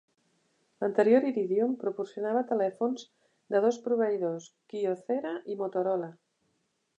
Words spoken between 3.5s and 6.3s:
de dos proveïdors, Kyocera i Motorola.